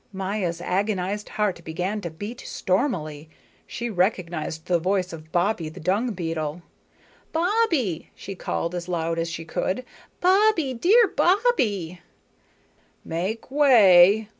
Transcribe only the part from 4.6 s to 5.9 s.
the voice of Bobbie, the